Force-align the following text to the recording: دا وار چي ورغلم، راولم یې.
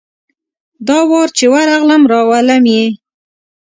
دا 0.87 0.99
وار 1.09 1.27
چي 1.37 1.45
ورغلم، 1.53 2.03
راولم 2.11 2.63
یې. 2.73 2.85